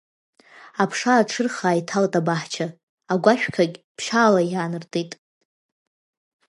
[0.81, 2.67] Аԥша аҽырхаа иҭалт абаҳча,
[3.13, 5.11] агәашәқәагь ԥшьаала ианартит.